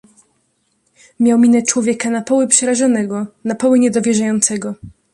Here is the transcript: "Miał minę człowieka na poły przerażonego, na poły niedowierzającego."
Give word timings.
"Miał 1.19 1.37
minę 1.39 1.63
człowieka 1.63 2.09
na 2.09 2.21
poły 2.21 2.47
przerażonego, 2.47 3.27
na 3.43 3.55
poły 3.55 3.79
niedowierzającego." 3.79 4.75